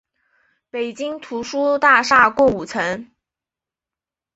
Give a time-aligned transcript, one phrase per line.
[0.71, 3.11] 北京图书大厦共五层。